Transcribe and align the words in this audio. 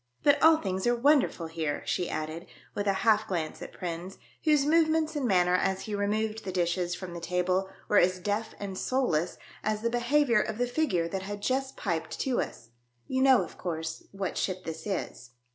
"But 0.23 0.41
all 0.41 0.57
things 0.57 0.87
are 0.87 0.95
wonderful 0.95 1.45
here," 1.45 1.83
she 1.85 2.09
added, 2.09 2.47
with 2.73 2.87
a 2.87 2.93
half 3.05 3.27
glance 3.27 3.61
at 3.61 3.71
Prins, 3.71 4.17
whose 4.43 4.65
movements 4.65 5.15
and 5.15 5.27
manner 5.27 5.53
as 5.53 5.81
he 5.81 5.93
removed 5.93 6.43
the 6.43 6.51
dishes 6.51 6.95
from 6.95 7.13
the 7.13 7.19
table 7.19 7.69
were 7.87 7.99
as 7.99 8.17
deaf 8.17 8.55
and 8.59 8.75
soulless 8.79 9.37
as 9.63 9.83
the 9.83 9.91
behaviour 9.91 10.41
of 10.41 10.57
the 10.57 10.65
figure 10.65 11.07
that 11.09 11.21
had 11.21 11.41
just 11.43 11.77
piped 11.77 12.19
to 12.21 12.41
us. 12.41 12.69
"You 13.05 13.21
know, 13.21 13.43
of 13.43 13.59
course, 13.59 14.01
what 14.11 14.37
ship 14.39 14.63
this 14.65 14.87
is 14.87 15.33